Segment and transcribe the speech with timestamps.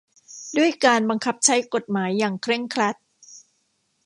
[0.57, 2.95] ด้วยการบังคับใช้กฎหมายอย่างเคร่งครัด